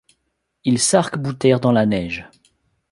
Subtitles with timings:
[0.63, 2.27] Ils s’arc-boutèrent dans la neige.